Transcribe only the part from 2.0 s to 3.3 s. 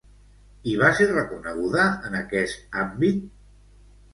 en aquest àmbit?